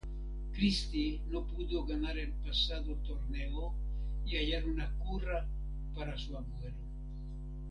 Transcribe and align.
Christie 0.53 1.21
no 1.29 1.45
pudo 1.45 1.85
ganar 1.85 2.17
el 2.17 2.31
pasado 2.31 2.95
torneo 3.05 3.71
y 4.25 4.35
hallar 4.35 4.65
una 4.67 4.89
cura 4.97 5.47
para 5.93 6.17
su 6.17 6.35
abuelo. 6.35 6.73